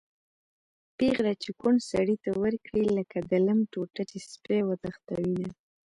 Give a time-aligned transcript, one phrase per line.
[0.97, 5.49] پېغله چې کونډ سړي ته ورکړي-لکه د لم ټوټه چې سپی وتښتوېنه